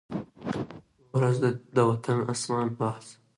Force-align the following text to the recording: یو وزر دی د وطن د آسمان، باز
یو 1.11 1.15
وزر 1.21 1.39
دی 1.41 1.51
د 1.75 1.77
وطن 1.89 2.15
د 2.21 2.27
آسمان، 2.33 2.67
باز 2.79 3.05